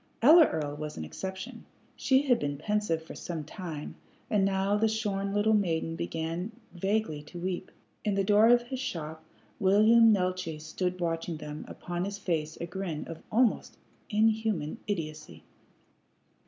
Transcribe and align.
Ella 0.23 0.47
Earl 0.47 0.77
was 0.77 0.97
an 0.97 1.05
exception. 1.05 1.63
She 1.95 2.23
had 2.23 2.39
been 2.39 2.57
pensive 2.57 3.03
for 3.03 3.13
some 3.13 3.43
time, 3.43 3.93
and 4.31 4.43
now 4.43 4.75
the 4.75 4.87
shorn 4.87 5.31
little 5.31 5.53
maiden 5.53 5.95
began 5.95 6.53
vaguely 6.73 7.21
to 7.21 7.37
weep. 7.39 7.69
In 8.03 8.15
the 8.15 8.23
door 8.23 8.47
of 8.49 8.63
his 8.63 8.79
shop 8.79 9.23
William 9.59 10.11
Neeltje 10.11 10.59
stood 10.59 10.99
watching 10.99 11.37
them, 11.37 11.65
upon 11.67 12.05
his 12.05 12.17
face 12.17 12.57
a 12.59 12.65
grin 12.65 13.05
of 13.07 13.21
almost 13.31 13.77
inhuman 14.09 14.79
idiocy. 14.87 15.43